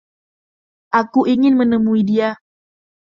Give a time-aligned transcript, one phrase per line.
[0.99, 2.29] Aku ingin menemui dia.